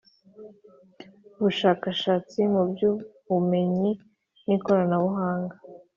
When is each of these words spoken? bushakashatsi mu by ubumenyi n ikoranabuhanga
bushakashatsi 1.41 2.39
mu 2.53 2.61
by 2.71 2.81
ubumenyi 2.89 3.91
n 4.47 4.49
ikoranabuhanga 4.55 5.55